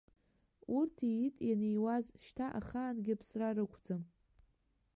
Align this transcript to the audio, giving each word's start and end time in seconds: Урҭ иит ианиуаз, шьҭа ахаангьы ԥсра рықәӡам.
Урҭ 0.77 0.95
иит 1.11 1.35
ианиуаз, 1.49 2.05
шьҭа 2.23 2.45
ахаангьы 2.59 3.15
ԥсра 3.19 3.49
рықәӡам. 3.55 4.03